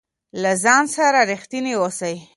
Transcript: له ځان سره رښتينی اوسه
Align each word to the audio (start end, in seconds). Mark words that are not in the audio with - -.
له 0.41 0.51
ځان 0.63 0.83
سره 0.95 1.19
رښتينی 1.31 1.73
اوسه 1.77 2.11